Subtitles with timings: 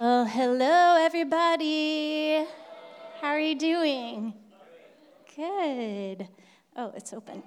[0.00, 2.46] Oh, hello, everybody.
[3.20, 4.32] How are you doing?
[5.34, 6.28] Good.
[6.76, 7.42] Oh, it's open.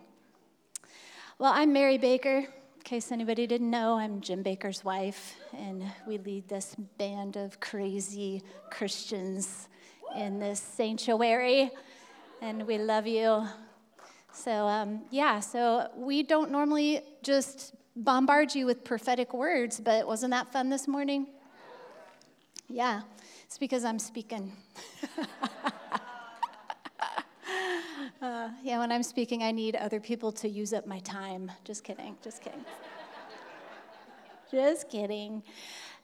[1.39, 2.39] Well, I'm Mary Baker.
[2.39, 7.61] In case anybody didn't know, I'm Jim Baker's wife, and we lead this band of
[7.61, 9.69] crazy Christians
[10.17, 11.71] in this sanctuary,
[12.41, 13.47] and we love you.
[14.33, 20.31] So, um, yeah, so we don't normally just bombard you with prophetic words, but wasn't
[20.31, 21.27] that fun this morning?
[22.73, 23.01] Yeah,
[23.43, 24.49] it's because I'm speaking.
[28.21, 31.51] uh, yeah, when I'm speaking, I need other people to use up my time.
[31.65, 32.63] Just kidding, just kidding.
[34.51, 35.43] just kidding.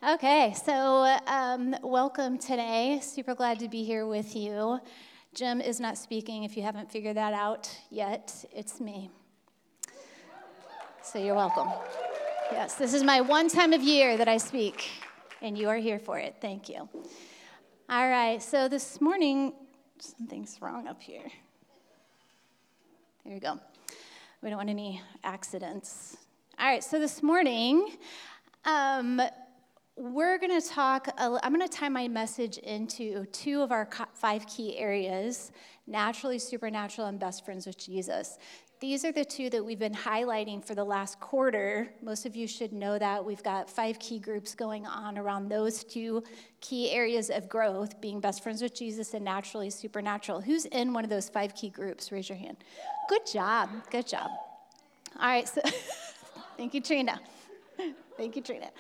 [0.06, 3.00] Okay, so um, welcome today.
[3.02, 4.82] Super glad to be here with you.
[5.34, 8.44] Jim is not speaking if you haven't figured that out yet.
[8.54, 9.10] It's me.
[11.02, 11.70] So you're welcome.
[12.52, 14.90] Yes, this is my one time of year that I speak
[15.42, 16.36] and you are here for it.
[16.42, 16.90] Thank you.
[17.90, 19.54] All right, so this morning,
[20.00, 21.30] something's wrong up here.
[23.24, 23.60] There you go.
[24.42, 26.18] We don't want any accidents.
[26.60, 27.98] All right, so this morning,
[28.66, 29.22] um,
[29.96, 34.46] we're going to talk, I'm going to tie my message into two of our five
[34.48, 35.52] key areas
[35.88, 38.38] naturally, supernatural, and best friends with Jesus.
[38.80, 41.90] These are the two that we've been highlighting for the last quarter.
[42.04, 43.26] Most of you should know that.
[43.26, 46.24] We've got five key groups going on around those two
[46.62, 50.42] key areas of growth being best friends with Jesus and naturally supernatural.
[50.42, 52.12] Who's in one of those five key groups?
[52.12, 52.58] Raise your hand.
[53.10, 53.70] Good job.
[53.90, 54.30] Good job.
[55.20, 55.62] All right, so
[56.58, 57.20] thank you, Trina.
[58.18, 58.72] Thank you, Trina.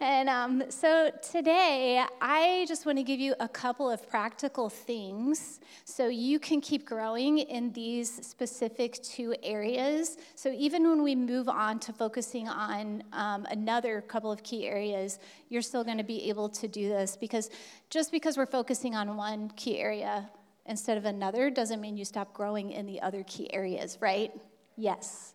[0.00, 5.60] And um, so today, I just want to give you a couple of practical things
[5.84, 10.16] so you can keep growing in these specific two areas.
[10.34, 15.18] So even when we move on to focusing on um, another couple of key areas,
[15.48, 17.50] you're still going to be able to do this because
[17.90, 20.28] just because we're focusing on one key area
[20.66, 24.32] instead of another doesn't mean you stop growing in the other key areas, right?
[24.76, 25.34] Yes.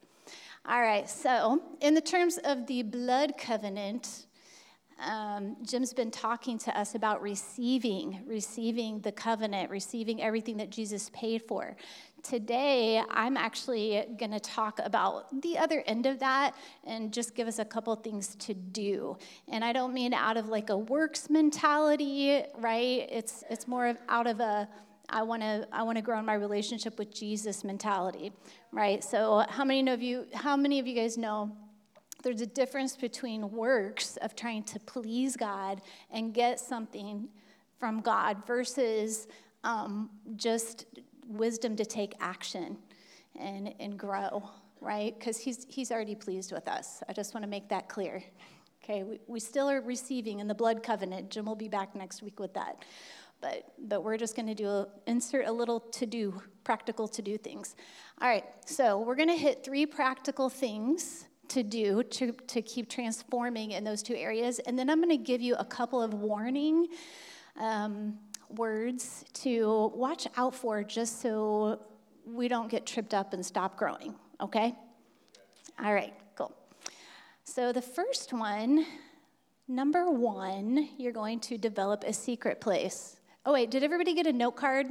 [0.66, 4.28] All right, so in the terms of the blood covenant,
[5.06, 11.09] um, Jim's been talking to us about receiving, receiving the covenant, receiving everything that Jesus
[11.13, 11.75] paid for.
[12.22, 17.50] Today, I'm actually going to talk about the other end of that and just give
[17.50, 19.18] us a couple things to do.
[19.50, 23.06] And I don't mean out of like a works mentality, right?
[23.12, 24.69] It's it's more of out of a
[25.09, 28.31] I want to I want to grow in my relationship with Jesus mentality,
[28.72, 29.03] right?
[29.03, 31.56] So how many of you how many of you guys know
[32.24, 37.28] there's a difference between works of trying to please God and get something
[37.80, 39.28] from God versus
[39.66, 40.86] um, just
[41.28, 42.78] wisdom to take action
[43.38, 44.50] and, and grow,
[44.80, 45.18] right?
[45.18, 47.03] Because he's, he's already pleased with us.
[47.09, 48.24] I just want to make that clear.
[48.84, 51.30] Okay, we, we still are receiving in the blood covenant.
[51.30, 52.84] Jim will be back next week with that
[53.44, 57.22] but, but we're just going to do a, insert a little to do, practical to
[57.22, 57.76] do things.
[58.22, 62.90] All right, so we're going to hit three practical things to do to, to keep
[62.90, 64.59] transforming in those two areas.
[64.59, 66.88] And then I'm going to give you a couple of warning
[67.59, 68.18] um,
[68.50, 71.81] words to watch out for just so
[72.25, 74.74] we don't get tripped up and stop growing, okay?
[75.84, 76.56] All right, cool.
[77.44, 78.86] So the first one,
[79.68, 83.18] number one, you're going to develop a secret place.
[83.46, 84.88] Oh, wait, did everybody get a note card?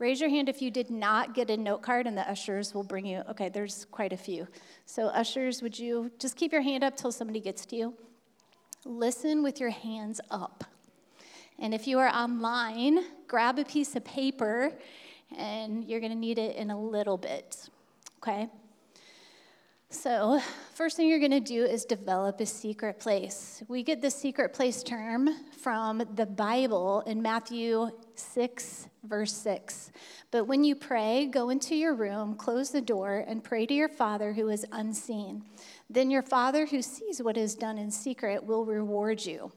[0.00, 2.82] Raise your hand if you did not get a note card, and the ushers will
[2.82, 3.22] bring you.
[3.30, 4.48] Okay, there's quite a few.
[4.84, 7.94] So, ushers, would you just keep your hand up till somebody gets to you?
[8.84, 10.64] Listen with your hands up.
[11.60, 14.72] And if you are online, grab a piece of paper,
[15.36, 17.68] and you're going to need it in a little bit.
[18.18, 18.48] Okay?
[19.94, 20.40] So,
[20.74, 23.62] first thing you're going to do is develop a secret place.
[23.68, 25.30] We get the secret place term
[25.62, 29.92] from the Bible in Matthew 6, verse 6.
[30.32, 33.88] But when you pray, go into your room, close the door, and pray to your
[33.88, 35.44] Father who is unseen.
[35.88, 39.52] Then your Father who sees what is done in secret will reward you.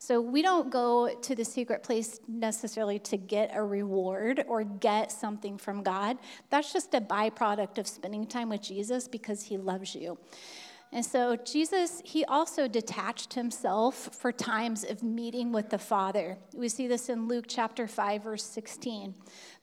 [0.00, 5.10] So we don't go to the secret place necessarily to get a reward or get
[5.10, 6.18] something from God.
[6.50, 10.18] That's just a byproduct of spending time with Jesus because he loves you.
[10.92, 16.38] And so Jesus, he also detached himself for times of meeting with the Father.
[16.54, 19.14] We see this in Luke chapter 5, verse 16.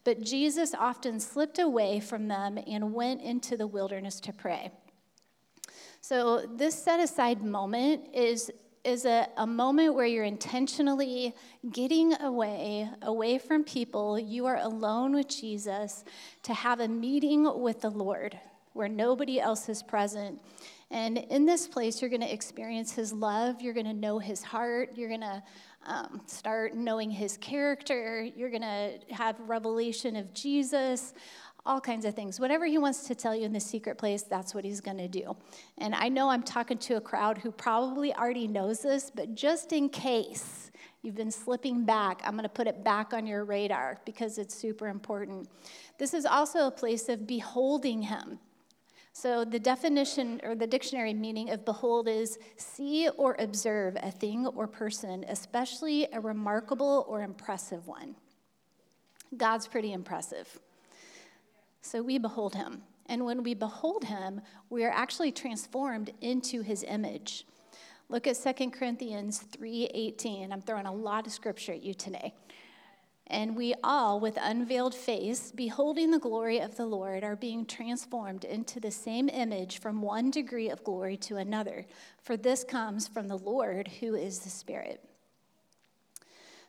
[0.03, 4.71] But Jesus often slipped away from them and went into the wilderness to pray.
[6.01, 8.51] So, this set aside moment is
[8.85, 11.33] is a, a moment where you're intentionally
[11.71, 14.19] getting away, away from people.
[14.19, 16.05] You are alone with Jesus
[16.43, 18.39] to have a meeting with the Lord
[18.73, 20.39] where nobody else is present.
[20.91, 23.61] And in this place, you're going to experience his love.
[23.61, 24.91] You're going to know his heart.
[24.95, 25.43] You're going to
[25.85, 28.21] um, start knowing his character.
[28.35, 31.13] You're going to have revelation of Jesus,
[31.65, 32.39] all kinds of things.
[32.39, 35.07] Whatever he wants to tell you in the secret place, that's what he's going to
[35.07, 35.35] do.
[35.79, 39.73] And I know I'm talking to a crowd who probably already knows this, but just
[39.73, 40.71] in case
[41.01, 44.53] you've been slipping back, I'm going to put it back on your radar because it's
[44.53, 45.49] super important.
[45.97, 48.39] This is also a place of beholding him.
[49.11, 54.45] So, the definition or the dictionary meaning of behold is see or observe a thing
[54.45, 58.15] or person, especially a remarkable or impressive one.
[59.37, 60.59] God's pretty impressive.
[61.85, 62.81] So, we behold him.
[63.05, 64.41] And when we behold him,
[64.71, 67.45] we are actually transformed into his image.
[68.09, 70.51] Look at 2 Corinthians 3:18.
[70.51, 72.33] I'm throwing a lot of scripture at you today.
[73.27, 78.43] And we all, with unveiled face, beholding the glory of the Lord, are being transformed
[78.43, 81.85] into the same image from one degree of glory to another.
[82.19, 85.07] For this comes from the Lord, who is the Spirit.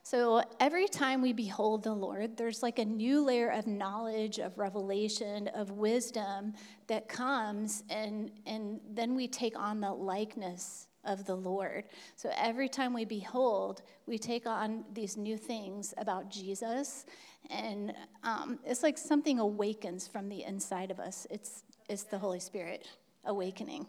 [0.09, 4.57] So every time we behold the Lord, there's like a new layer of knowledge, of
[4.57, 6.53] revelation, of wisdom
[6.87, 11.89] that comes, and, and then we take on the likeness of the Lord.
[12.15, 17.05] So every time we behold, we take on these new things about Jesus,
[17.49, 17.93] and
[18.23, 21.27] um, it's like something awakens from the inside of us.
[21.29, 22.87] It's, it's the Holy Spirit
[23.25, 23.85] awakening.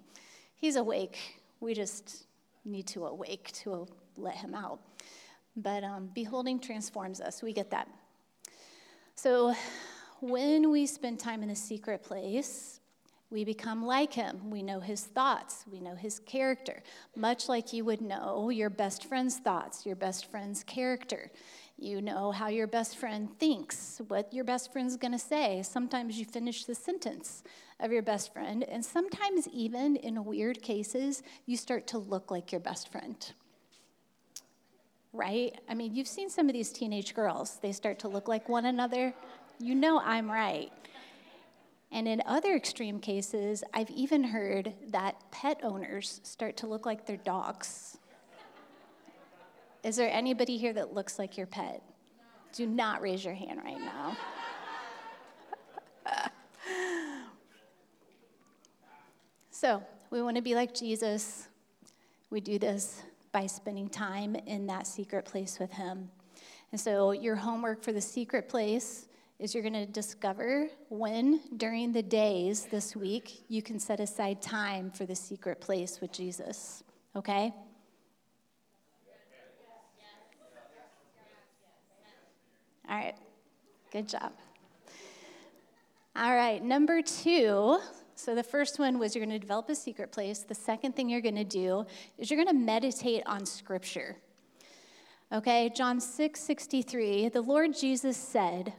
[0.57, 1.17] He's awake.
[1.61, 2.25] We just
[2.65, 3.87] need to awake to
[4.17, 4.81] let him out.
[5.59, 7.43] But um, beholding transforms us.
[7.43, 7.89] We get that.
[9.17, 9.55] So
[10.21, 12.79] when we spend time in the secret place,
[13.31, 14.51] we become like him.
[14.51, 15.65] We know his thoughts.
[15.71, 16.83] We know his character,
[17.15, 21.31] much like you would know your best friend's thoughts, your best friend's character.
[21.77, 25.63] You know how your best friend thinks, what your best friend's to say.
[25.63, 27.43] Sometimes you finish the sentence
[27.81, 32.51] of your best friend, and sometimes, even in weird cases, you start to look like
[32.51, 33.33] your best friend.
[35.13, 35.59] Right?
[35.69, 38.67] I mean, you've seen some of these teenage girls, they start to look like one
[38.67, 39.15] another.
[39.59, 40.71] You know I'm right.
[41.91, 47.07] And in other extreme cases, I've even heard that pet owners start to look like
[47.07, 47.97] their dogs.
[49.83, 51.83] Is there anybody here that looks like your pet?
[52.53, 54.17] Do not raise your hand right now.
[59.51, 61.49] so, we want to be like Jesus.
[62.31, 63.03] We do this
[63.33, 66.11] by spending time in that secret place with Him.
[66.73, 69.09] And so, your homework for the secret place
[69.39, 74.43] is you're going to discover when during the days this week you can set aside
[74.43, 76.83] time for the secret place with Jesus.
[77.15, 77.55] Okay?
[82.89, 83.15] All right.
[83.93, 84.33] Good job.
[86.17, 86.63] All right.
[86.63, 87.79] Number two.
[88.19, 90.41] So the first one was you're going to develop a secret place.
[90.41, 91.87] The second thing you're going to do
[92.19, 94.17] is you're going to meditate on Scripture.
[95.33, 98.73] Okay, John 6 63, the Lord Jesus said,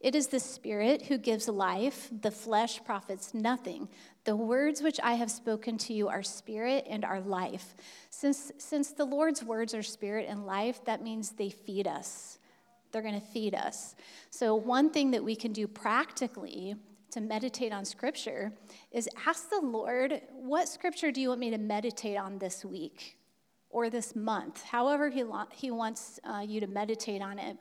[0.00, 3.90] it is the Spirit who gives life, the flesh profits nothing.
[4.24, 7.76] The words which I have spoken to you are spirit and are life.
[8.08, 12.38] Since, since the Lord's words are spirit and life, that means they feed us.
[12.90, 13.94] They're going to feed us.
[14.30, 16.76] So, one thing that we can do practically
[17.12, 18.52] to meditate on Scripture
[18.90, 23.18] is ask the Lord, what Scripture do you want me to meditate on this week
[23.70, 24.62] or this month?
[24.62, 27.56] However, He, he wants uh, you to meditate on it.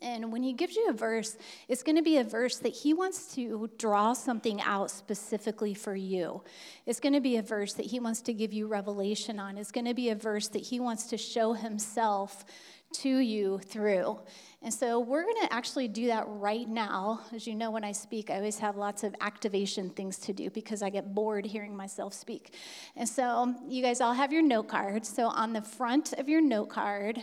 [0.00, 2.94] And when he gives you a verse, it's going to be a verse that he
[2.94, 6.42] wants to draw something out specifically for you.
[6.86, 9.58] It's going to be a verse that he wants to give you revelation on.
[9.58, 12.44] It's going to be a verse that he wants to show himself
[12.92, 14.18] to you through.
[14.62, 17.20] And so we're going to actually do that right now.
[17.32, 20.50] As you know, when I speak, I always have lots of activation things to do
[20.50, 22.54] because I get bored hearing myself speak.
[22.96, 25.08] And so you guys all have your note cards.
[25.08, 27.22] So on the front of your note card,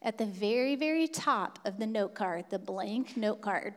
[0.00, 3.74] at the very, very top of the note card, the blank note card,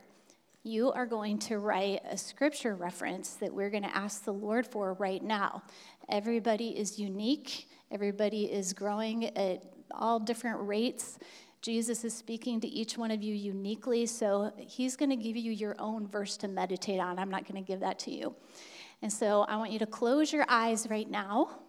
[0.63, 4.67] you are going to write a scripture reference that we're going to ask the Lord
[4.67, 5.63] for right now.
[6.07, 11.19] Everybody is unique, everybody is growing at all different rates.
[11.61, 15.51] Jesus is speaking to each one of you uniquely, so he's going to give you
[15.51, 17.19] your own verse to meditate on.
[17.19, 18.35] I'm not going to give that to you.
[19.01, 21.61] And so I want you to close your eyes right now.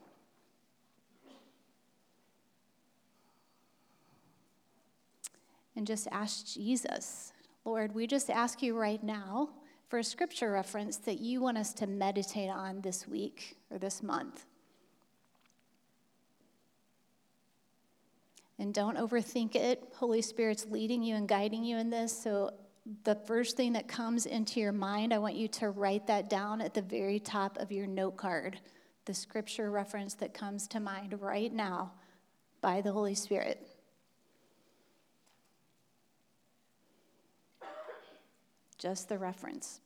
[5.76, 7.32] and just ask Jesus,
[7.64, 9.50] Lord, we just ask you right now
[9.88, 14.02] for a scripture reference that you want us to meditate on this week or this
[14.02, 14.44] month.
[18.62, 19.82] And don't overthink it.
[19.96, 22.16] Holy Spirit's leading you and guiding you in this.
[22.16, 22.52] So
[23.02, 26.60] the first thing that comes into your mind, I want you to write that down
[26.60, 28.60] at the very top of your note card.
[29.06, 31.94] The scripture reference that comes to mind right now
[32.60, 33.66] by the Holy Spirit.
[38.78, 39.80] Just the reference.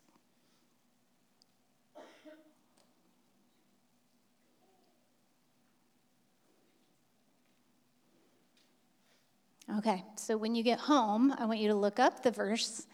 [9.75, 12.87] Okay, so when you get home, I want you to look up the verse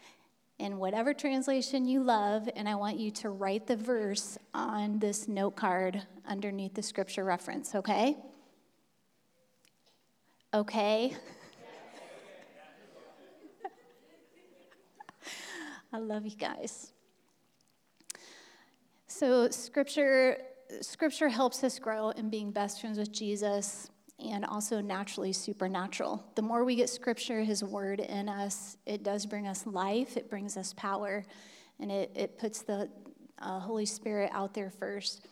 [0.57, 5.27] in whatever translation you love, and I want you to write the verse on this
[5.27, 8.17] note card underneath the scripture reference, okay?
[10.51, 11.15] Okay.
[15.93, 16.91] I love you guys.
[19.05, 20.37] So scripture
[20.81, 23.91] scripture helps us grow in being best friends with Jesus
[24.23, 26.23] and also naturally supernatural.
[26.35, 30.29] The more we get scripture, his word in us, it does bring us life, it
[30.29, 31.25] brings us power,
[31.79, 32.89] and it, it puts the
[33.39, 35.27] uh, Holy Spirit out there first.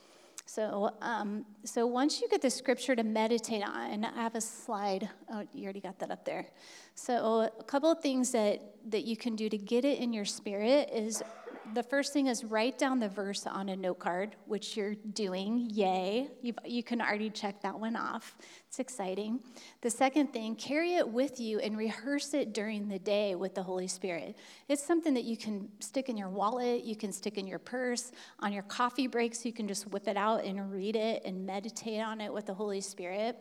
[0.46, 5.10] So, um, so once you get the scripture to meditate on, I have a slide.
[5.32, 6.48] Oh, you already got that up there.
[6.96, 10.26] So, a couple of things that, that you can do to get it in your
[10.26, 11.24] spirit is
[11.74, 15.68] the first thing is write down the verse on a note card, which you're doing.
[15.72, 16.30] Yay.
[16.42, 18.36] You've, you can already check that one off.
[18.68, 19.40] It's exciting.
[19.82, 23.64] The second thing, carry it with you and rehearse it during the day with the
[23.64, 24.38] Holy Spirit.
[24.68, 28.12] It's something that you can stick in your wallet, you can stick in your purse.
[28.40, 32.02] On your coffee breaks, you can just whip it out and read it and meditate
[32.02, 33.38] on it with the Holy Spirit.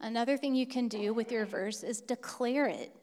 [0.00, 2.94] Another thing you can do with your verse is declare it.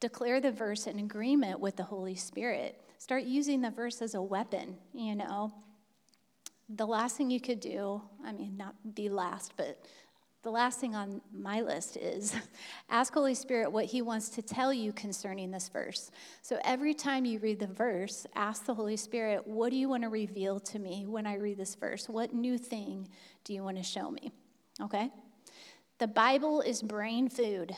[0.00, 2.80] Declare the verse in agreement with the Holy Spirit.
[2.98, 5.52] Start using the verse as a weapon, you know.
[6.68, 9.80] The last thing you could do, I mean, not the last, but
[10.42, 12.34] the last thing on my list is
[12.90, 16.10] ask Holy Spirit what He wants to tell you concerning this verse.
[16.42, 20.02] So every time you read the verse, ask the Holy Spirit, what do you want
[20.02, 22.08] to reveal to me when I read this verse?
[22.08, 23.08] What new thing
[23.44, 24.32] do you want to show me?
[24.80, 25.10] Okay?
[25.98, 27.76] The Bible is brain food.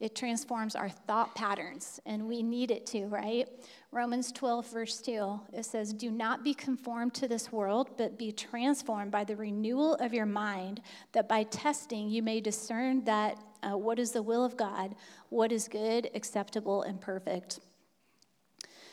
[0.00, 3.48] It transforms our thought patterns, and we need it to, right?
[3.90, 8.30] Romans 12, verse 2, it says, Do not be conformed to this world, but be
[8.30, 13.76] transformed by the renewal of your mind, that by testing you may discern that uh,
[13.76, 14.94] what is the will of God,
[15.30, 17.58] what is good, acceptable, and perfect.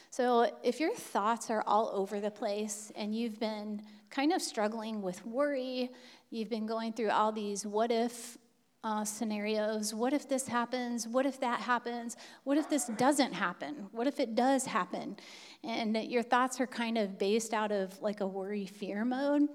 [0.10, 5.04] So, if your thoughts are all over the place and you've been kind of struggling
[5.04, 5.92] with worry,
[6.32, 8.38] you've been going through all these what if
[8.86, 9.96] uh, scenarios.
[9.96, 11.08] What if this happens?
[11.08, 12.16] What if that happens?
[12.44, 13.88] What if this doesn't happen?
[13.92, 15.18] What if it does happen?
[15.64, 19.50] And your thoughts are kind of based out of like a worry fear mode.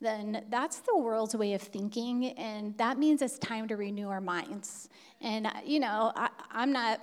[0.00, 4.20] Then that's the world's way of thinking, and that means it's time to renew our
[4.20, 4.88] minds.
[5.20, 7.00] And, you know, I, I'm not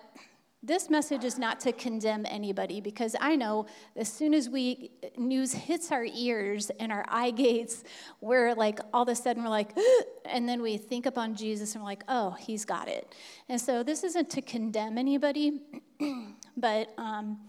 [0.65, 5.53] this message is not to condemn anybody because I know as soon as we news
[5.53, 7.83] hits our ears and our eye gates,
[8.19, 9.77] we're like all of a sudden we're like,
[10.25, 13.13] and then we think upon Jesus and we're like, oh, he's got it.
[13.47, 15.61] And so this isn't to condemn anybody,
[16.57, 17.39] but um,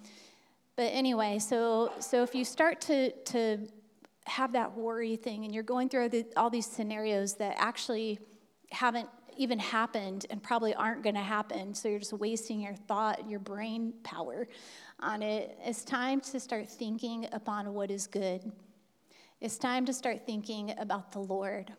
[0.77, 3.67] but anyway, so so if you start to to
[4.27, 8.19] have that worry thing and you're going through the, all these scenarios that actually
[8.73, 11.75] haven't even happened and probably aren't going to happen.
[11.75, 14.49] So you're just wasting your thought, your brain power
[15.01, 15.59] on it.
[15.65, 18.51] It's time to start thinking upon what is good.
[19.41, 21.73] It's time to start thinking about the Lord,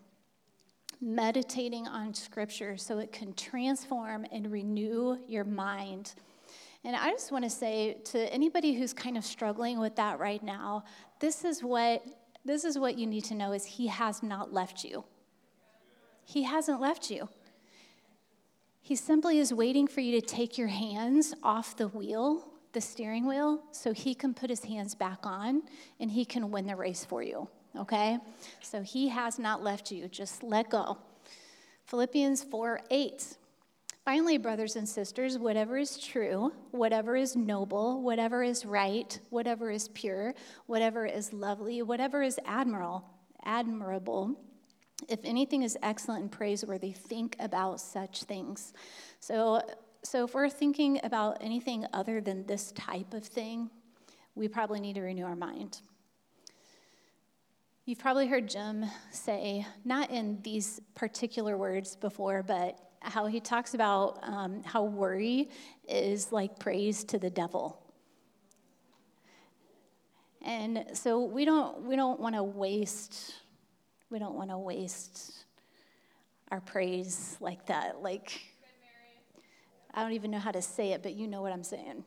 [1.02, 6.14] meditating on Scripture so it can transform and renew your mind.
[6.84, 10.42] And I just want to say to anybody who's kind of struggling with that right
[10.44, 10.84] now,
[11.20, 12.04] this is what
[12.46, 15.04] this is what you need to know is he has not left you.
[16.24, 17.28] He hasn't left you.
[18.88, 23.28] He simply is waiting for you to take your hands off the wheel, the steering
[23.28, 25.64] wheel, so he can put his hands back on
[26.00, 27.50] and he can win the race for you.
[27.76, 28.18] Okay?
[28.62, 30.08] So he has not left you.
[30.08, 31.00] Just let go.
[31.88, 33.36] Philippians 4 8.
[34.06, 39.90] Finally, brothers and sisters, whatever is true, whatever is noble, whatever is right, whatever is
[39.90, 40.34] pure,
[40.68, 43.04] whatever is lovely, whatever is admirable,
[43.44, 44.40] admirable,
[45.08, 48.74] if anything is excellent and praiseworthy, think about such things.
[49.20, 49.62] So,
[50.04, 53.70] so if we're thinking about anything other than this type of thing,
[54.36, 55.82] we probably need to renew our mind.
[57.86, 63.74] You've probably heard Jim say, not in these particular words before, but how he talks
[63.76, 65.50] about um, how worry
[65.88, 67.82] is like praise to the devil.
[70.42, 73.34] And so we don't, we don't want to waste
[74.10, 75.46] we don't want to waste
[76.52, 78.02] our praise like that.
[78.02, 78.42] Like,
[79.94, 82.04] I don't even know how to say it, but you know what I'm saying.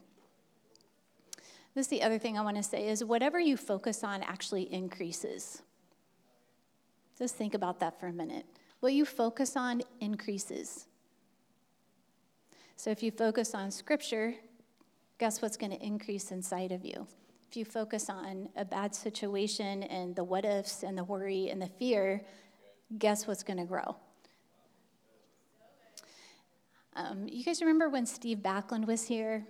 [1.75, 4.73] This is the other thing I want to say is whatever you focus on actually
[4.73, 5.62] increases.
[7.19, 8.47] Just think about that for a minute.
[8.80, 10.87] What you focus on increases.
[12.76, 14.35] So if you focus on scripture,
[15.19, 17.07] guess what's going to increase inside of you?
[17.50, 21.61] If you focus on a bad situation and the what ifs and the worry and
[21.61, 22.23] the fear,
[22.97, 23.97] guess what's going to grow?
[26.95, 29.49] Um, you guys remember when Steve Backlund was here?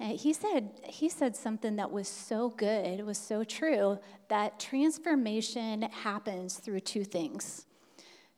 [0.00, 4.58] Uh, he said he said something that was so good, it was so true that
[4.58, 7.66] transformation happens through two things.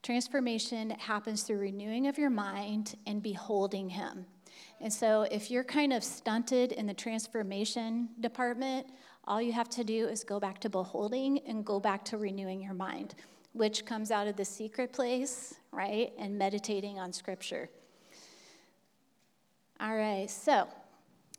[0.02, 4.26] Transformation happens through renewing of your mind and beholding him.
[4.82, 8.88] And so if you're kind of stunted in the transformation department,
[9.28, 12.60] all you have to do is go back to beholding and go back to renewing
[12.60, 13.14] your mind,
[13.52, 16.12] which comes out of the secret place, right?
[16.18, 17.70] And meditating on scripture.
[19.78, 20.66] All right, so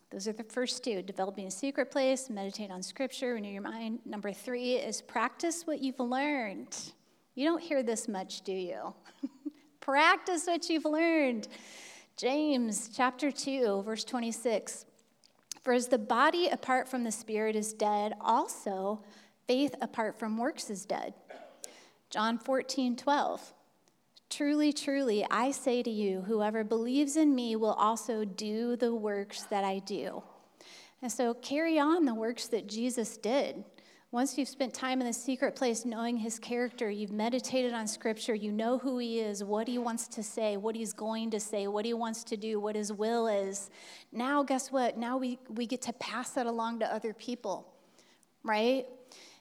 [0.09, 3.99] those are the first two developing a secret place, meditate on scripture, renew your mind.
[4.05, 6.77] Number three is practice what you've learned.
[7.35, 8.93] You don't hear this much, do you?
[9.81, 11.49] practice what you've learned.
[12.15, 14.85] James chapter 2, verse 26.
[15.63, 19.01] For as the body apart from the spirit is dead, also
[19.47, 21.15] faith apart from works is dead.
[22.11, 23.53] John 14, 12.
[24.29, 29.43] Truly, truly, I say to you, whoever believes in me will also do the works
[29.43, 30.21] that I do.
[31.01, 33.63] And so carry on the works that Jesus did.
[34.13, 38.35] Once you've spent time in the secret place knowing his character, you've meditated on scripture,
[38.35, 41.65] you know who he is, what he wants to say, what he's going to say,
[41.65, 43.71] what he wants to do, what his will is.
[44.11, 44.99] Now, guess what?
[44.99, 47.73] Now we, we get to pass that along to other people,
[48.43, 48.85] right?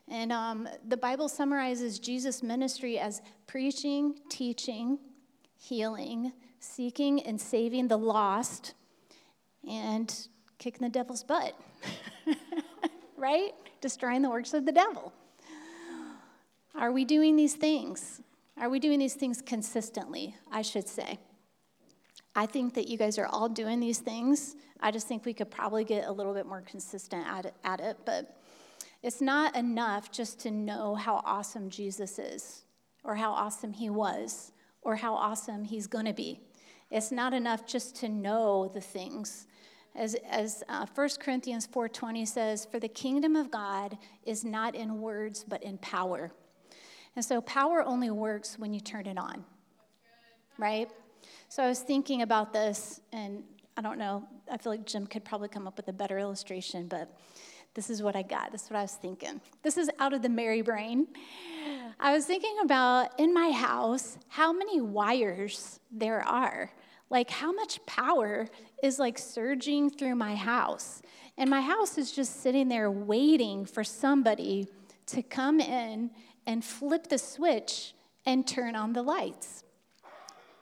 [0.08, 4.98] And um, the Bible summarizes Jesus' ministry as preaching, teaching,
[5.58, 8.72] healing, seeking and saving the lost,
[9.68, 11.54] and kicking the devil's butt,
[13.18, 13.52] right?
[13.82, 15.12] Destroying the works of the devil.
[16.74, 18.22] Are we doing these things?
[18.56, 21.18] Are we doing these things consistently, I should say?
[22.34, 24.56] I think that you guys are all doing these things.
[24.80, 27.80] I just think we could probably get a little bit more consistent at it, at
[27.80, 28.38] it but
[29.02, 32.62] it's not enough just to know how awesome Jesus is,
[33.02, 36.40] or how awesome he was, or how awesome he's going to be.
[36.90, 39.46] It's not enough just to know the things.
[39.94, 45.00] As, as uh, 1 Corinthians 4.20 says, for the kingdom of God is not in
[45.00, 46.32] words, but in power.
[47.14, 49.44] And so power only works when you turn it on,
[50.56, 50.88] right?
[51.48, 53.44] So I was thinking about this, and
[53.76, 56.88] I don't know, I feel like Jim could probably come up with a better illustration,
[56.88, 57.14] but
[57.74, 58.52] this is what I got.
[58.52, 59.40] This is what I was thinking.
[59.62, 61.06] This is out of the Mary brain.
[61.98, 66.70] I was thinking about in my house how many wires there are.
[67.12, 68.48] Like how much power
[68.82, 71.02] is like surging through my house.
[71.36, 74.66] And my house is just sitting there waiting for somebody
[75.08, 76.10] to come in
[76.46, 77.92] and flip the switch
[78.24, 79.62] and turn on the lights.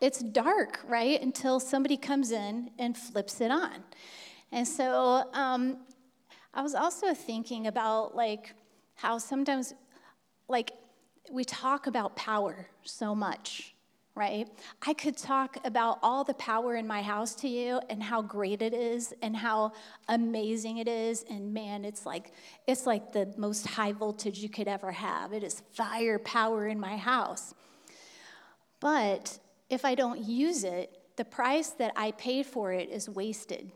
[0.00, 1.22] It's dark, right?
[1.22, 3.84] Until somebody comes in and flips it on.
[4.50, 5.78] And so um,
[6.52, 8.54] I was also thinking about like
[8.96, 9.72] how sometimes
[10.48, 10.72] like
[11.30, 13.76] we talk about power so much,
[14.14, 14.48] right?
[14.86, 18.60] I could talk about all the power in my house to you and how great
[18.60, 19.72] it is and how
[20.08, 22.32] amazing it is and man, it's like
[22.66, 25.32] it's like the most high voltage you could ever have.
[25.32, 27.54] It is fire power in my house.
[28.80, 33.70] But if I don't use it, the price that I paid for it is wasted.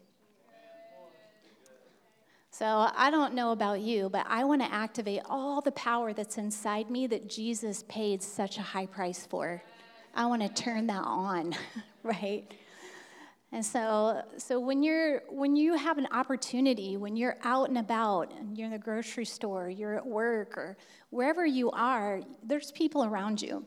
[2.50, 6.38] So I don't know about you, but I want to activate all the power that's
[6.38, 9.62] inside me that Jesus paid such a high price for.
[10.14, 11.54] I want to turn that on,
[12.02, 12.50] right?
[13.50, 18.32] And so, so when you're when you have an opportunity, when you're out and about,
[18.32, 20.76] and you're in the grocery store, you're at work, or
[21.10, 23.64] wherever you are, there's people around you.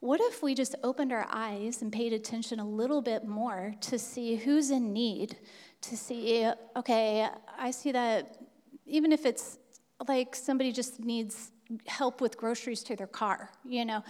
[0.00, 3.98] What if we just opened our eyes and paid attention a little bit more to
[3.98, 5.36] see who's in need,
[5.82, 8.38] to see, okay, I see that
[8.86, 9.58] even if it's
[10.06, 11.50] like somebody just needs
[11.86, 14.02] help with groceries to their car, you know,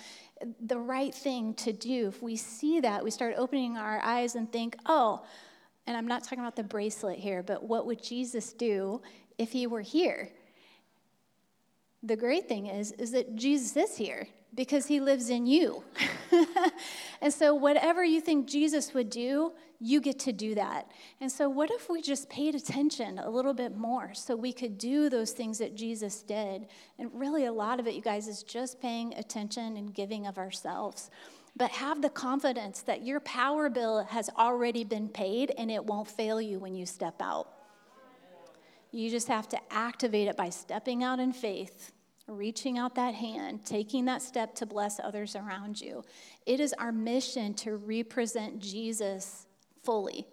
[0.61, 4.51] the right thing to do, if we see that, we start opening our eyes and
[4.53, 5.25] think, oh,
[5.87, 9.01] and I'm not talking about the bracelet here, but what would Jesus do
[9.39, 10.31] if he were here?
[12.09, 15.85] The great thing is, is that Jesus is here because he lives in you.
[17.21, 20.91] and so, whatever you think Jesus would do, you get to do that.
[21.21, 24.79] And so, what if we just paid attention a little bit more so we could
[24.79, 26.69] do those things that Jesus did?
[26.99, 30.39] And really, a lot of it, you guys, is just paying attention and giving of
[30.39, 31.11] ourselves.
[31.57, 36.09] But have the confidence that your power bill has already been paid and it won't
[36.09, 37.49] fail you when you step out.
[38.93, 41.93] You just have to activate it by stepping out in faith,
[42.29, 46.05] reaching out that hand, taking that step to bless others around you.
[46.47, 49.47] It is our mission to represent Jesus
[49.83, 50.27] fully,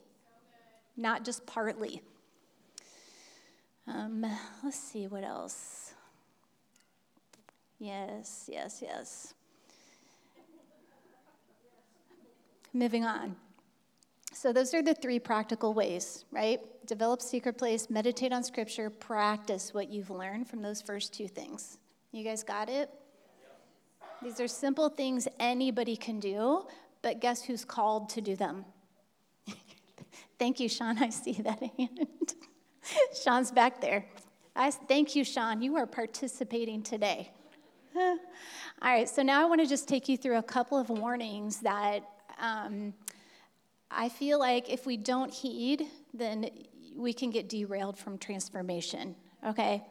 [0.98, 2.02] not just partly.
[3.88, 4.26] Um,
[4.64, 5.94] let's see what else.
[7.80, 9.34] Yes, yes, yes.
[12.74, 13.36] Moving on.
[14.34, 16.60] So, those are the three practical ways, right?
[16.86, 21.78] Develop secret place, meditate on scripture, practice what you've learned from those first two things.
[22.16, 22.90] You guys got it?
[24.24, 26.66] These are simple things anybody can do,
[27.02, 28.64] but guess who's called to do them?
[30.40, 30.98] thank you, Sean.
[30.98, 32.36] I see that hand.
[33.22, 34.06] Sean's back there.
[34.56, 35.62] I thank you, Sean.
[35.62, 37.34] You are participating today.
[37.98, 38.18] All
[38.82, 42.02] right, so now I want to just take you through a couple of warnings that
[42.40, 42.94] um,
[43.92, 46.50] I feel like if we don't heed, then
[46.96, 49.84] we can get derailed from transformation, okay?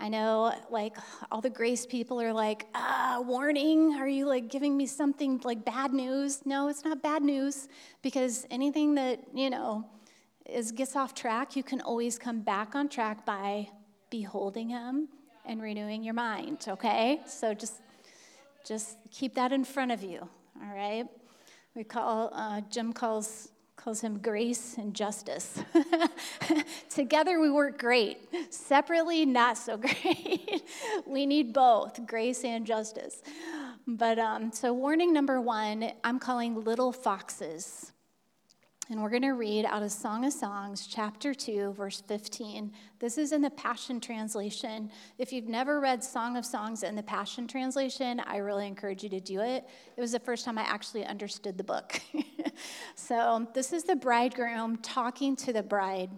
[0.00, 0.96] I know, like,
[1.30, 5.64] all the grace people are like, ah, warning, are you like giving me something like
[5.64, 6.46] bad news?
[6.46, 7.68] No, it's not bad news
[8.00, 9.84] because anything that, you know,
[10.46, 13.68] is gets off track, you can always come back on track by
[14.08, 15.08] beholding him
[15.44, 17.20] and renewing your mind, okay?
[17.26, 17.82] So just
[18.64, 20.28] just keep that in front of you,
[20.62, 21.06] all right?
[21.74, 23.48] We call, uh, Jim calls,
[23.88, 25.62] calls him grace and justice.
[26.90, 28.18] Together we work great.
[28.52, 30.62] Separately, not so great.
[31.06, 33.22] we need both grace and justice.
[33.86, 37.92] But um, so, warning number one I'm calling little foxes.
[38.90, 42.72] And we're going to read out of Song of Songs, chapter 2, verse 15.
[42.98, 44.90] This is in the Passion Translation.
[45.18, 49.10] If you've never read Song of Songs in the Passion Translation, I really encourage you
[49.10, 49.68] to do it.
[49.94, 52.00] It was the first time I actually understood the book.
[52.94, 56.08] so, this is the bridegroom talking to the bride.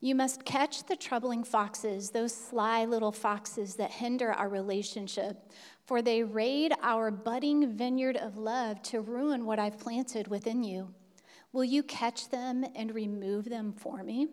[0.00, 5.50] You must catch the troubling foxes, those sly little foxes that hinder our relationship,
[5.86, 10.94] for they raid our budding vineyard of love to ruin what I've planted within you.
[11.52, 14.28] Will you catch them and remove them for me?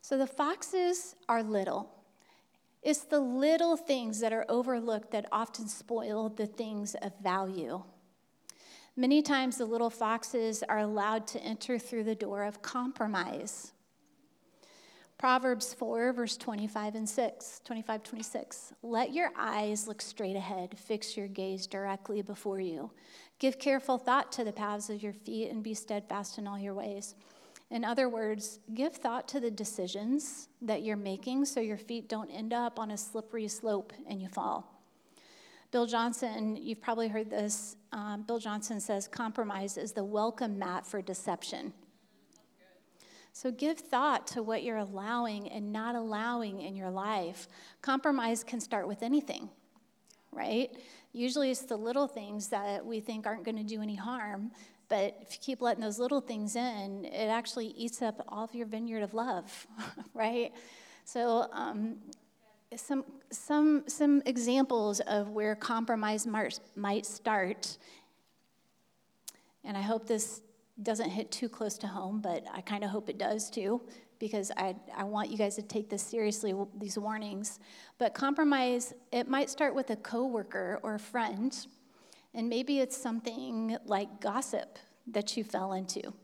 [0.00, 1.90] So the foxes are little.
[2.82, 7.82] It's the little things that are overlooked that often spoil the things of value.
[8.96, 13.72] Many times, the little foxes are allowed to enter through the door of compromise.
[15.16, 18.72] Proverbs 4, verse 25 and 6, 25, 26.
[18.82, 22.90] Let your eyes look straight ahead, fix your gaze directly before you.
[23.42, 26.74] Give careful thought to the paths of your feet and be steadfast in all your
[26.74, 27.16] ways.
[27.72, 32.30] In other words, give thought to the decisions that you're making so your feet don't
[32.30, 34.80] end up on a slippery slope and you fall.
[35.72, 37.74] Bill Johnson, you've probably heard this.
[37.90, 41.72] Um, Bill Johnson says compromise is the welcome mat for deception.
[43.32, 47.48] So give thought to what you're allowing and not allowing in your life.
[47.80, 49.48] Compromise can start with anything,
[50.30, 50.70] right?
[51.12, 54.50] Usually it's the little things that we think aren't going to do any harm,
[54.88, 58.54] but if you keep letting those little things in, it actually eats up all of
[58.54, 59.66] your vineyard of love,
[60.14, 60.52] right?
[61.04, 61.96] So, um,
[62.76, 67.76] some, some, some examples of where compromise might start,
[69.64, 70.40] and I hope this
[70.82, 73.82] doesn't hit too close to home, but I kind of hope it does too,
[74.22, 77.58] because I, I want you guys to take this seriously, these warnings.
[77.98, 81.52] But compromise, it might start with a coworker or a friend,
[82.32, 86.14] and maybe it's something like gossip that you fell into.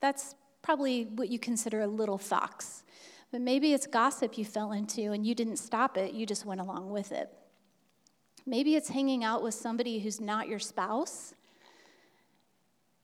[0.00, 2.84] That's probably what you consider a little fox.
[3.30, 6.62] But maybe it's gossip you fell into and you didn't stop it, you just went
[6.62, 7.28] along with it.
[8.46, 11.34] Maybe it's hanging out with somebody who's not your spouse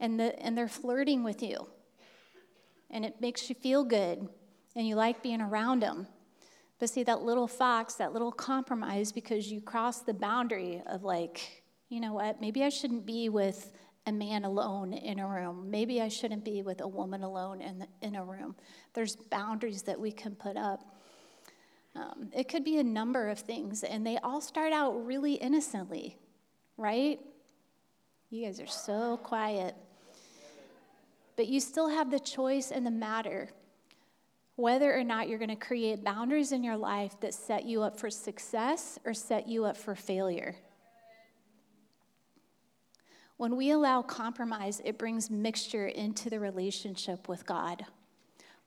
[0.00, 1.68] and, the, and they're flirting with you.
[2.90, 4.26] And it makes you feel good,
[4.78, 6.06] and you like being around them.
[6.78, 11.64] But see, that little fox, that little compromise, because you cross the boundary of like,
[11.88, 13.72] you know what, maybe I shouldn't be with
[14.06, 15.68] a man alone in a room.
[15.68, 18.54] Maybe I shouldn't be with a woman alone in, the, in a room.
[18.94, 20.80] There's boundaries that we can put up.
[21.96, 26.16] Um, it could be a number of things, and they all start out really innocently,
[26.76, 27.18] right?
[28.30, 29.74] You guys are so quiet
[31.38, 33.48] but you still have the choice and the matter
[34.58, 37.96] whether or not you're going to create boundaries in your life that set you up
[37.96, 40.56] for success or set you up for failure.
[43.36, 47.86] When we allow compromise, it brings mixture into the relationship with God.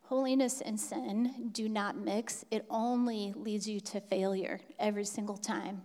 [0.04, 5.82] Holiness and sin do not mix, it only leads you to failure every single time.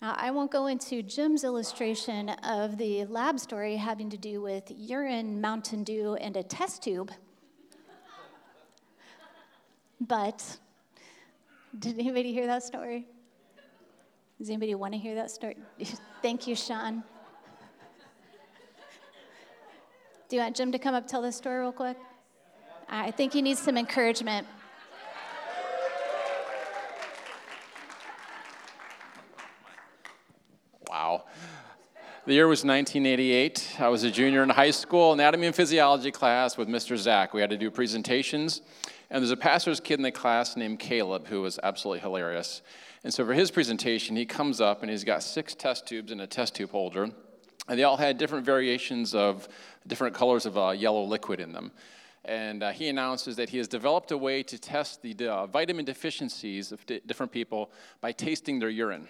[0.00, 4.70] Now, I won't go into Jim's illustration of the lab story having to do with
[4.76, 7.10] urine, Mountain Dew, and a test tube.
[10.00, 10.58] But
[11.78, 13.06] did anybody hear that story?
[14.38, 15.56] Does anybody want to hear that story?
[16.22, 17.02] Thank you, Sean.
[20.28, 21.96] Do you want Jim to come up tell the story real quick?
[22.88, 24.46] I think he needs some encouragement.
[30.88, 31.24] Wow.
[32.26, 33.76] The year was 1988.
[33.78, 36.96] I was a junior in high school, anatomy and physiology class with Mr.
[36.96, 37.32] Zach.
[37.32, 38.62] We had to do presentations,
[39.10, 42.62] and there's a pastor's kid in the class named Caleb who was absolutely hilarious.
[43.04, 46.20] And so for his presentation, he comes up and he's got six test tubes and
[46.20, 47.04] a test tube holder,
[47.68, 49.48] and they all had different variations of
[49.86, 51.70] different colors of uh, yellow liquid in them.
[52.24, 55.84] And uh, he announces that he has developed a way to test the uh, vitamin
[55.84, 59.08] deficiencies of different people by tasting their urine.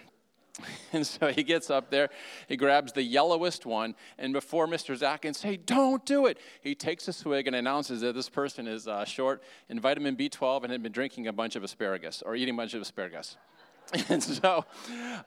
[0.93, 2.09] And so he gets up there,
[2.47, 4.95] he grabs the yellowest one, and before Mr.
[4.95, 8.67] Zach can say, Don't do it, he takes a swig and announces that this person
[8.67, 12.35] is uh, short in vitamin B12 and had been drinking a bunch of asparagus or
[12.35, 13.37] eating a bunch of asparagus.
[14.09, 14.65] And so,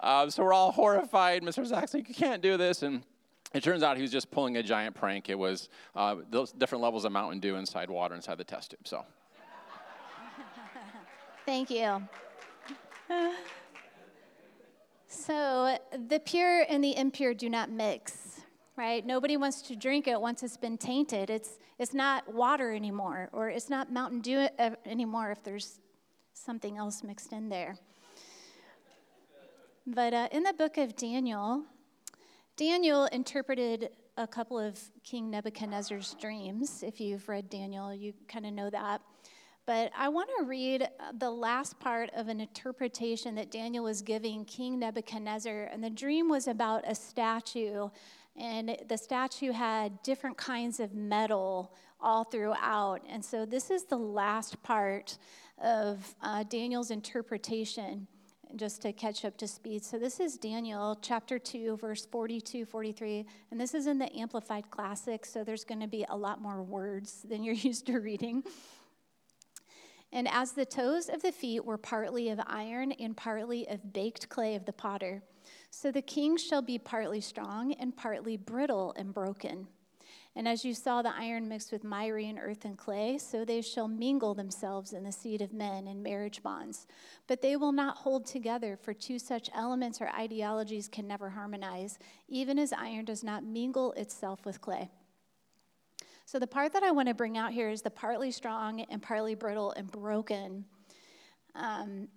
[0.00, 1.42] uh, so we're all horrified.
[1.42, 1.66] Mr.
[1.66, 2.82] Zach's like, You can't do this.
[2.82, 3.02] And
[3.54, 5.28] it turns out he was just pulling a giant prank.
[5.28, 8.86] It was uh, those different levels of Mountain Dew inside water inside the test tube.
[8.86, 9.04] So,
[11.44, 12.02] thank you.
[15.14, 15.76] So
[16.08, 18.40] the pure and the impure do not mix,
[18.76, 19.04] right?
[19.04, 21.28] Nobody wants to drink it once it's been tainted.
[21.28, 24.48] It's, it's not water anymore, or it's not Mountain Dew
[24.86, 25.80] anymore if there's
[26.32, 27.76] something else mixed in there.
[29.86, 31.62] But uh, in the book of Daniel,
[32.56, 36.82] Daniel interpreted a couple of King Nebuchadnezzar's dreams.
[36.82, 39.02] If you've read Daniel, you kind of know that.
[39.64, 44.44] But I want to read the last part of an interpretation that Daniel was giving
[44.44, 45.68] King Nebuchadnezzar.
[45.72, 47.88] And the dream was about a statue,
[48.36, 53.02] and the statue had different kinds of metal all throughout.
[53.08, 55.16] And so this is the last part
[55.62, 58.08] of uh, Daniel's interpretation
[58.56, 59.84] just to catch up to speed.
[59.84, 63.24] So this is Daniel chapter 2, verse 42, 43.
[63.50, 66.62] And this is in the Amplified Classic, so there's going to be a lot more
[66.62, 68.42] words than you're used to reading.
[70.12, 74.28] And as the toes of the feet were partly of iron and partly of baked
[74.28, 75.22] clay of the potter,
[75.70, 79.68] so the king shall be partly strong and partly brittle and broken.
[80.34, 83.60] And as you saw the iron mixed with miry and earth and clay, so they
[83.60, 86.86] shall mingle themselves in the seed of men in marriage bonds.
[87.26, 91.98] But they will not hold together, for two such elements or ideologies can never harmonize,
[92.28, 94.90] even as iron does not mingle itself with clay.
[96.24, 99.02] So, the part that I want to bring out here is the partly strong and
[99.02, 100.64] partly brittle and broken.
[101.54, 102.08] Um,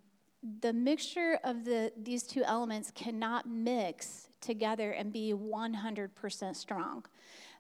[0.62, 7.06] the mixture of the, these two elements cannot mix together and be 100% strong.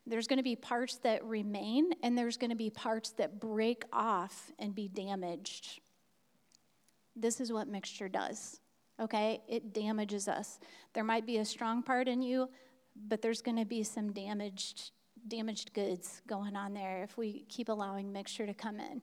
[0.05, 3.85] There's going to be parts that remain, and there's going to be parts that break
[3.91, 5.79] off and be damaged.
[7.15, 8.59] This is what mixture does,
[8.99, 9.41] okay?
[9.47, 10.59] It damages us.
[10.93, 12.49] There might be a strong part in you,
[13.07, 14.91] but there's going to be some damaged
[15.27, 19.01] damaged goods going on there if we keep allowing mixture to come in.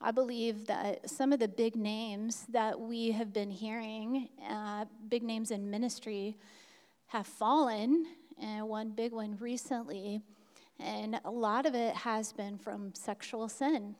[0.00, 5.22] I believe that some of the big names that we have been hearing, uh, big
[5.22, 6.36] names in ministry,
[7.06, 8.06] have fallen,
[8.40, 10.20] and one big one recently.
[10.78, 13.94] And a lot of it has been from sexual sin.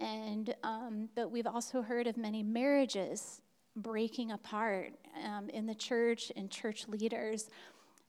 [0.00, 3.42] And, um, but we've also heard of many marriages
[3.76, 4.92] breaking apart
[5.24, 7.48] um, in the church and church leaders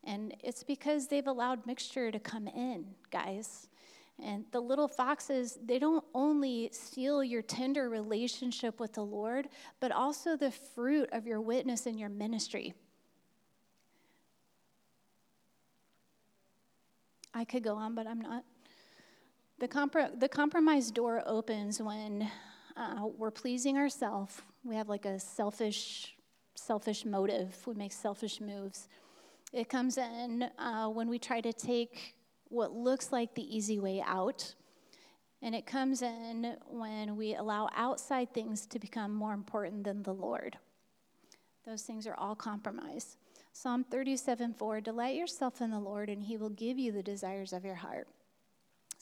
[0.03, 3.67] and it's because they've allowed mixture to come in, guys.
[4.23, 9.91] And the little foxes, they don't only steal your tender relationship with the Lord, but
[9.91, 12.73] also the fruit of your witness and your ministry.
[17.33, 18.43] I could go on, but I'm not.
[19.59, 22.29] The, the compromise door opens when
[22.75, 24.41] uh, we're pleasing ourselves.
[24.63, 26.15] We have like a selfish,
[26.55, 27.55] selfish motive.
[27.65, 28.87] We make selfish moves.
[29.53, 34.01] It comes in uh, when we try to take what looks like the easy way
[34.05, 34.53] out.
[35.41, 40.13] And it comes in when we allow outside things to become more important than the
[40.13, 40.57] Lord.
[41.65, 43.17] Those things are all compromise.
[43.51, 47.51] Psalm 37 4 Delight yourself in the Lord, and he will give you the desires
[47.51, 48.07] of your heart.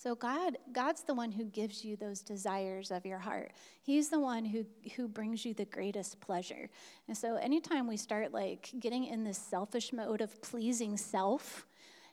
[0.02, 3.52] So God, God's the one who gives you those desires of your heart.
[3.82, 6.70] He's the one who, who brings you the greatest pleasure.
[7.10, 11.66] And so anytime we start like getting in this selfish mode of pleasing self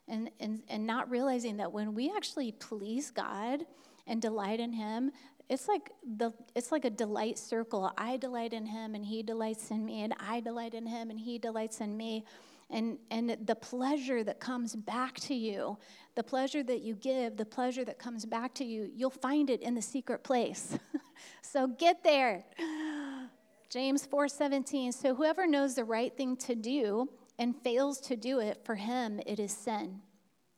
[0.09, 3.65] and, and, and not realizing that when we actually please God
[4.09, 5.13] and delight in Him,
[5.49, 7.93] it's like the it's like a delight circle.
[7.97, 11.21] I delight in him and he delights in me, and I delight in him and
[11.21, 12.25] he delights in me.
[12.69, 15.79] And, and the pleasure that comes back to you,
[16.17, 19.63] the pleasure that you give, the pleasure that comes back to you, you'll find it
[19.63, 20.77] in the secret place.
[21.43, 22.45] so get there.
[23.71, 28.65] James 4:17 So whoever knows the right thing to do and fails to do it
[28.65, 30.01] for him it is sin.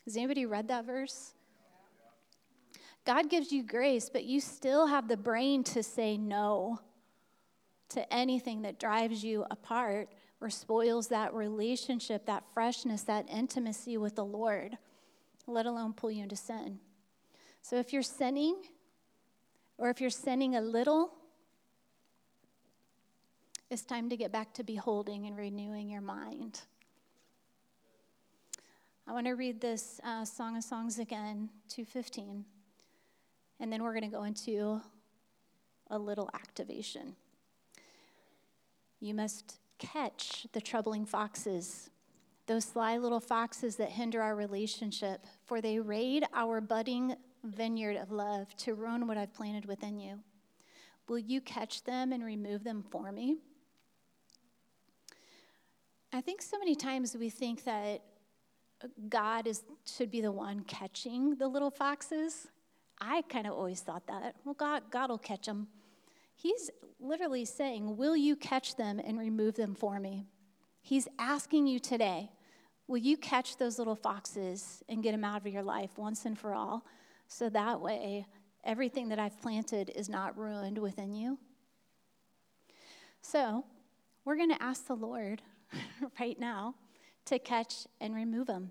[0.05, 1.35] Has anybody read that verse?
[3.05, 6.79] God gives you grace, but you still have the brain to say no
[7.91, 14.17] to anything that drives you apart or spoils that relationship, that freshness, that intimacy with
[14.17, 14.79] the Lord,
[15.47, 16.79] let alone pull you into sin.
[17.63, 18.57] So if you're sinning,
[19.77, 21.13] or if you're sinning a little,
[23.71, 26.61] it's time to get back to beholding and renewing your mind.
[29.07, 32.45] I want to read this uh, Song of Songs again, 215,
[33.59, 34.81] and then we're going to go into
[35.91, 37.17] a little activation.
[39.01, 41.91] You must catch the troubling foxes,
[42.47, 47.15] those sly little foxes that hinder our relationship, for they raid our budding
[47.45, 50.21] vineyard of love to ruin what I've planted within you.
[51.09, 53.37] Will you catch them and remove them for me?
[56.13, 58.03] I think so many times we think that
[59.09, 62.49] God is, should be the one catching the little foxes.
[63.01, 64.37] I kind of always thought that.
[64.45, 65.69] Well, God, God will catch them.
[66.41, 66.71] He's
[67.01, 70.25] literally saying, Will you catch them and remove them for me?
[70.81, 72.31] He's asking you today,
[72.87, 76.39] Will you catch those little foxes and get them out of your life once and
[76.39, 76.87] for all?
[77.27, 78.25] So that way,
[78.63, 81.39] everything that I've planted is not ruined within you.
[83.21, 83.65] So,
[84.25, 85.43] we're going to ask the Lord
[86.21, 86.77] right now
[87.27, 88.71] to catch and remove them.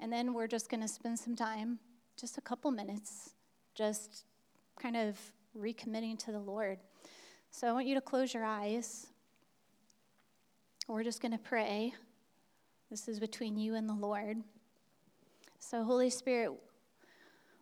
[0.00, 1.78] And then we're just going to spend some time,
[2.18, 3.30] just a couple minutes,
[3.74, 4.24] just
[4.78, 5.16] kind of
[5.56, 6.78] recommitting to the Lord.
[7.50, 9.06] So I want you to close your eyes.
[10.86, 11.94] We're just going to pray.
[12.90, 14.38] This is between you and the Lord.
[15.58, 16.52] So, Holy Spirit,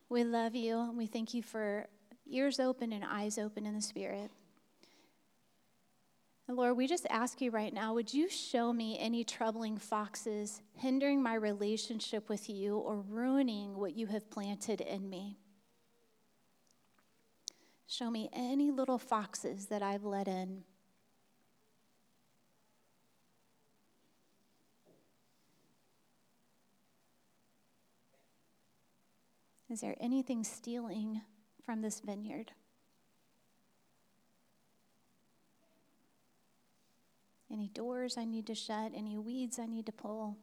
[0.09, 1.89] we love you and we thank you for
[2.31, 4.31] ears open and eyes open in the Spirit.
[6.49, 10.63] And Lord, we just ask you right now would you show me any troubling foxes
[10.75, 15.39] hindering my relationship with you or ruining what you have planted in me?
[17.89, 20.65] Show me any little foxes that I've let in.
[29.71, 31.23] Is there anything stealing
[31.65, 32.53] from this vineyard?
[37.51, 38.93] Any doors I need to shut?
[38.95, 40.37] Any weeds I need to pull?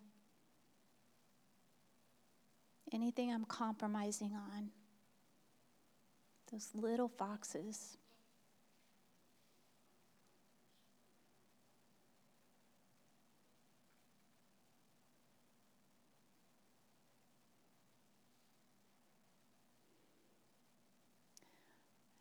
[2.91, 4.69] Anything I'm compromising on?
[6.53, 7.97] Those little foxes.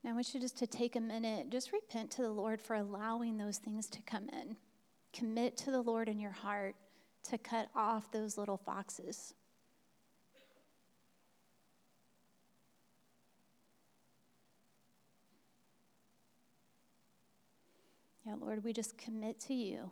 [0.02, 3.36] I want you just to take a minute, just repent to the Lord for allowing
[3.36, 4.56] those things to come in.
[5.12, 6.74] Commit to the Lord in your heart
[7.24, 9.34] to cut off those little foxes.
[18.26, 19.90] Yeah, Lord, we just commit to you.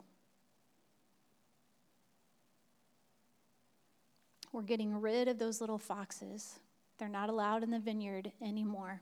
[4.52, 6.58] We're getting rid of those little foxes.
[6.98, 9.00] They're not allowed in the vineyard anymore.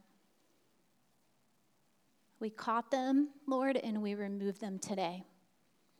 [2.41, 5.25] We caught them, Lord, and we remove them today,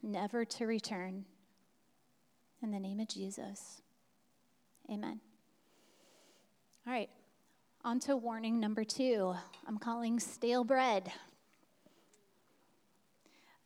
[0.03, 1.25] never to return.
[2.63, 3.83] In the name of Jesus.
[4.91, 5.21] Amen.
[6.87, 7.11] All right,
[7.85, 9.35] on to warning number two.
[9.67, 11.13] I'm calling stale bread.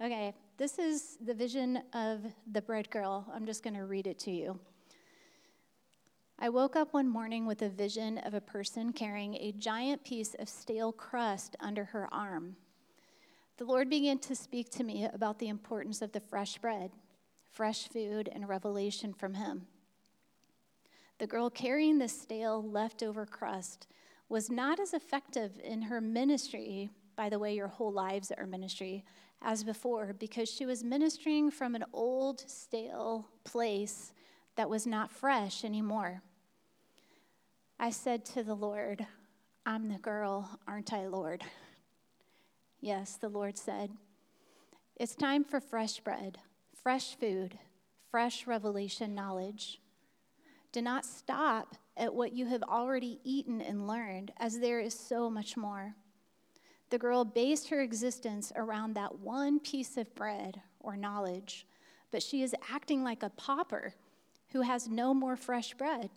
[0.02, 3.24] Okay, this is the vision of the bread girl.
[3.32, 4.58] I'm just going to read it to you.
[6.40, 10.34] I woke up one morning with a vision of a person carrying a giant piece
[10.40, 12.56] of stale crust under her arm.
[13.58, 16.90] The Lord began to speak to me about the importance of the fresh bread,
[17.52, 19.68] fresh food, and revelation from Him.
[21.20, 23.86] The girl carrying the stale leftover crust
[24.28, 29.04] was not as effective in her ministry, by the way, your whole lives are ministry,
[29.44, 34.12] as before, because she was ministering from an old, stale place
[34.56, 36.22] that was not fresh anymore.
[37.78, 39.06] I said to the Lord,
[39.66, 41.42] I'm the girl, aren't I, Lord?
[42.80, 43.90] Yes, the Lord said,
[44.96, 46.38] It's time for fresh bread,
[46.82, 47.58] fresh food,
[48.10, 49.80] fresh revelation knowledge.
[50.72, 55.28] Do not stop at what you have already eaten and learned, as there is so
[55.28, 55.94] much more.
[56.92, 61.66] The girl based her existence around that one piece of bread or knowledge,
[62.10, 63.94] but she is acting like a pauper
[64.50, 66.10] who has no more fresh bread.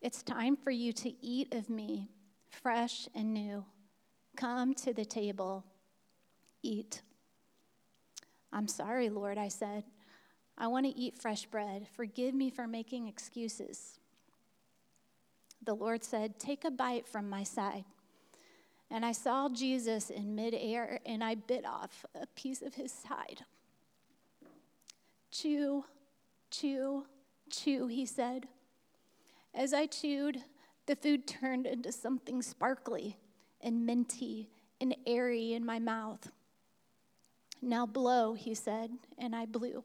[0.00, 2.12] It's time for you to eat of me,
[2.48, 3.64] fresh and new
[4.36, 5.64] Come to the table,
[6.62, 7.02] eat.
[8.52, 9.82] I'm sorry, Lord, I said.
[10.56, 11.88] I want to eat fresh bread.
[11.96, 13.98] Forgive me for making excuses.
[15.64, 17.84] The Lord said, Take a bite from my side.
[18.90, 23.44] And I saw Jesus in midair, and I bit off a piece of his side.
[25.30, 25.84] Chew,
[26.50, 27.04] chew,
[27.50, 28.46] chew, he said.
[29.54, 30.42] As I chewed,
[30.86, 33.16] the food turned into something sparkly
[33.60, 36.30] and minty and airy in my mouth.
[37.60, 39.82] Now blow, he said, and I blew.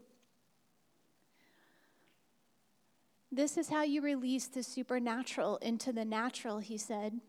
[3.32, 7.22] This is how you release the supernatural into the natural, he said.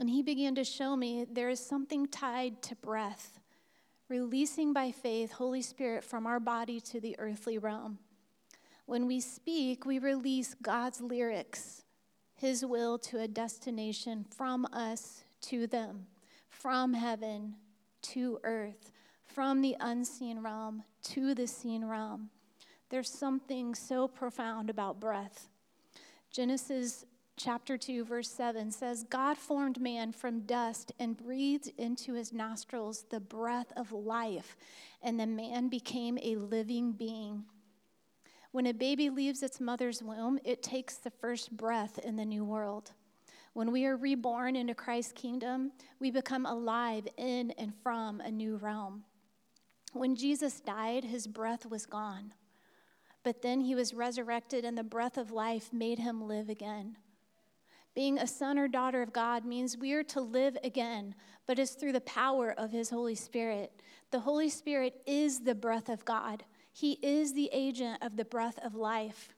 [0.00, 3.38] And he began to show me there is something tied to breath,
[4.08, 7.98] releasing by faith Holy Spirit from our body to the earthly realm.
[8.86, 11.84] When we speak, we release God's lyrics,
[12.34, 16.06] his will to a destination from us to them,
[16.48, 17.56] from heaven
[18.02, 18.90] to earth,
[19.26, 22.30] from the unseen realm to the seen realm.
[22.88, 25.48] There's something so profound about breath.
[26.30, 27.04] Genesis
[27.42, 33.04] chapter 2, verse 7 says, God formed man from dust and breathed into his nostrils
[33.08, 34.56] the breath of life,
[35.02, 37.44] and the man became a living being.
[38.52, 42.44] When a baby leaves its mother's womb, it takes the first breath in the new
[42.44, 42.92] world.
[43.54, 48.56] When we are reborn into Christ's kingdom, we become alive in and from a new
[48.56, 49.04] realm.
[49.92, 52.34] When Jesus died, his breath was gone.
[53.22, 56.96] But then he was resurrected, and the breath of life made him live again.
[57.94, 61.14] Being a son or daughter of God means we are to live again,
[61.46, 63.72] but it's through the power of his Holy Spirit.
[64.12, 68.58] The Holy Spirit is the breath of God, he is the agent of the breath
[68.64, 69.34] of life.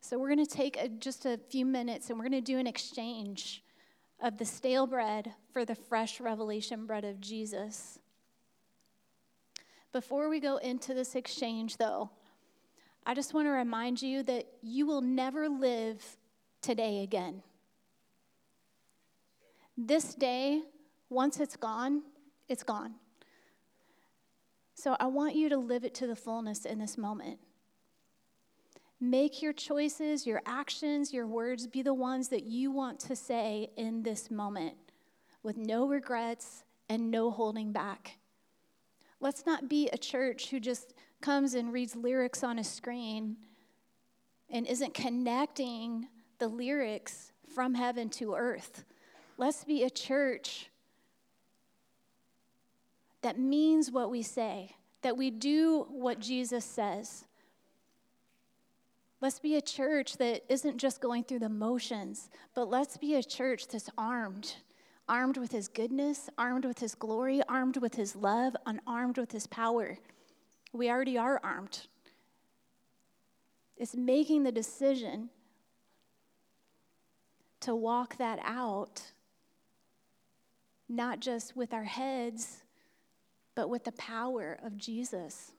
[0.00, 2.58] So, we're going to take a, just a few minutes and we're going to do
[2.58, 3.62] an exchange
[4.20, 7.98] of the stale bread for the fresh revelation bread of Jesus.
[9.92, 12.10] Before we go into this exchange, though,
[13.06, 16.04] I just want to remind you that you will never live
[16.64, 17.42] today again.
[19.76, 20.62] This day,
[21.10, 22.02] once it's gone,
[22.48, 22.94] it's gone.
[24.74, 27.38] So I want you to live it to the fullness in this moment.
[28.98, 33.68] Make your choices, your actions, your words be the ones that you want to say
[33.76, 34.76] in this moment
[35.42, 38.16] with no regrets and no holding back.
[39.20, 43.36] Let's not be a church who just comes and reads lyrics on a screen
[44.48, 46.08] and isn't connecting
[46.38, 48.84] the lyrics from heaven to earth.
[49.36, 50.70] Let's be a church
[53.22, 57.24] that means what we say, that we do what Jesus says.
[59.20, 63.22] Let's be a church that isn't just going through the motions, but let's be a
[63.22, 64.56] church that's armed
[65.08, 69.32] armed with his goodness, armed with his glory, armed with his love, and armed with
[69.32, 69.98] his power.
[70.72, 71.86] We already are armed.
[73.76, 75.30] It's making the decision
[77.64, 79.00] to walk that out,
[80.86, 82.62] not just with our heads,
[83.54, 85.52] but with the power of Jesus.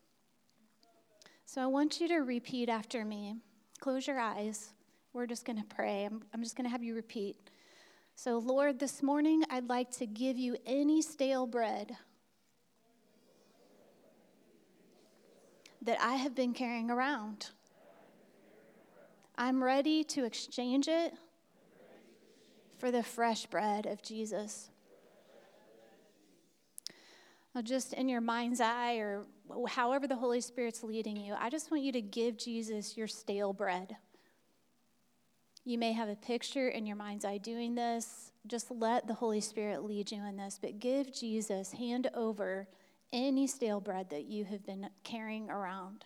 [1.45, 3.37] So I want you to repeat after me.
[3.79, 4.71] Close your eyes.
[5.13, 6.05] We're just going to pray.
[6.05, 7.37] I'm, I'm just going to have you repeat.
[8.13, 11.97] So, Lord, this morning I'd like to give you any stale bread
[15.81, 17.49] that I have been carrying around.
[19.37, 21.13] I'm ready to exchange it
[22.78, 24.69] for the fresh bread of Jesus.
[27.63, 29.26] Just in your mind's eye or
[29.69, 33.53] however the Holy Spirit's leading you, I just want you to give Jesus your stale
[33.53, 33.95] bread.
[35.63, 38.34] You may have a picture in your mind's eye doing this.
[38.45, 42.67] Just let the Holy Spirit lead you in this, but give Jesus, hand over
[43.13, 46.03] any stale bread that you have been carrying around.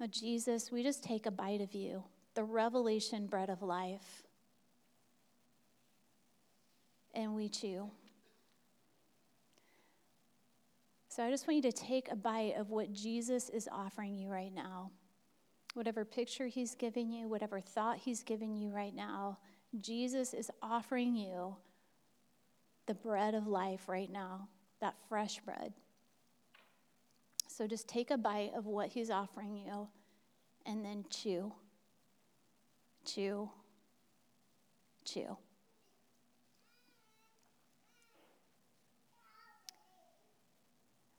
[0.00, 4.24] Oh, Jesus, we just take a bite of you, the revelation bread of life,
[7.14, 7.90] and we chew.
[11.08, 14.28] So I just want you to take a bite of what Jesus is offering you
[14.28, 14.90] right now.
[15.72, 19.38] Whatever picture he's giving you, whatever thought he's giving you right now,
[19.80, 21.56] Jesus is offering you
[22.84, 24.48] the bread of life right now,
[24.80, 25.72] that fresh bread.
[27.56, 29.88] So just take a bite of what he's offering you
[30.66, 31.54] and then chew,
[33.06, 33.48] chew,
[35.06, 35.38] chew.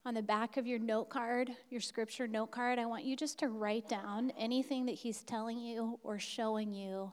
[0.05, 3.39] on the back of your note card, your scripture note card, I want you just
[3.39, 7.11] to write down anything that he's telling you or showing you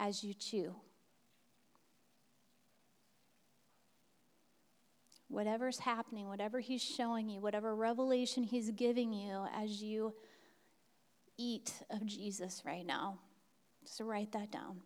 [0.00, 0.74] as you chew.
[5.34, 10.14] Whatever's happening, whatever he's showing you, whatever revelation he's giving you as you
[11.36, 13.18] eat of Jesus right now,
[13.84, 14.80] just write that down.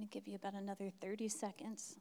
[0.00, 1.96] Going to give you about another 30 seconds.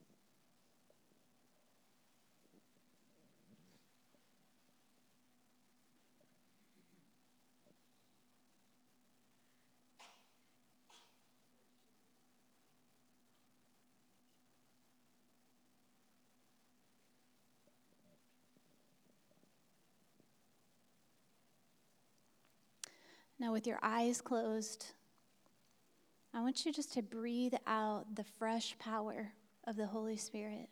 [23.38, 24.94] Now, with your eyes closed,
[26.40, 29.34] I want you just to breathe out the fresh power
[29.68, 30.70] of the Holy Spirit.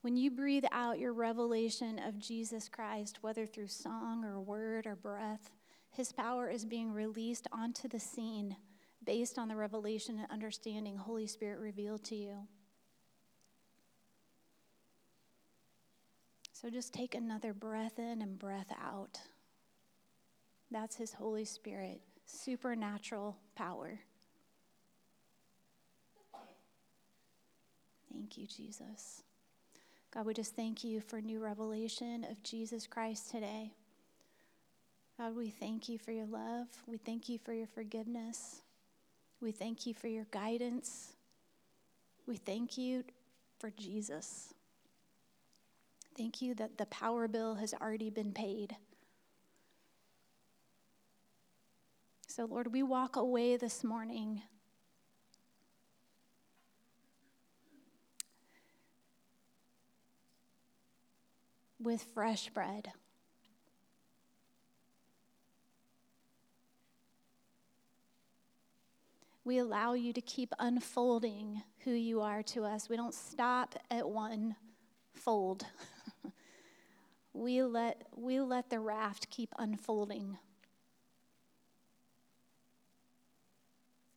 [0.00, 4.96] When you breathe out your revelation of Jesus Christ, whether through song or word or
[4.96, 5.50] breath,
[5.90, 8.56] his power is being released onto the scene
[9.04, 12.36] based on the revelation and understanding Holy Spirit revealed to you.
[16.54, 19.20] So just take another breath in and breath out.
[20.70, 24.00] That's his Holy Spirit, supernatural power.
[28.12, 29.22] Thank you, Jesus.
[30.12, 33.72] God, we just thank you for new revelation of Jesus Christ today.
[35.18, 36.66] God, we thank you for your love.
[36.86, 38.60] We thank you for your forgiveness.
[39.40, 41.14] We thank you for your guidance.
[42.26, 43.04] We thank you
[43.58, 44.52] for Jesus.
[46.16, 48.76] Thank you that the power bill has already been paid.
[52.26, 54.42] So, Lord, we walk away this morning
[61.82, 62.92] with fresh bread.
[69.44, 72.88] We allow you to keep unfolding who you are to us.
[72.88, 74.54] We don't stop at one
[75.14, 75.66] fold.
[77.32, 80.38] we, let, we let the raft keep unfolding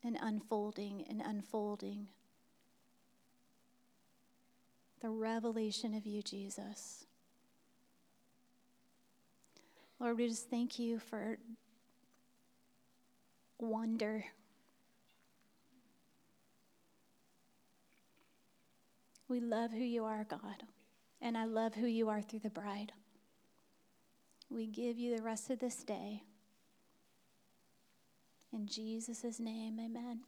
[0.03, 2.07] and unfolding and unfolding.
[5.01, 7.05] The revelation of you, Jesus.
[9.99, 11.37] Lord, we just thank you for
[13.59, 14.25] wonder.
[19.27, 20.63] We love who you are, God,
[21.21, 22.91] and I love who you are through the bride.
[24.49, 26.23] We give you the rest of this day.
[28.53, 30.21] In Jesus' name, amen.